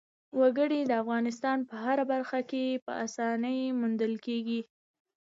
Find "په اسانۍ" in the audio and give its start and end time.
2.85-3.59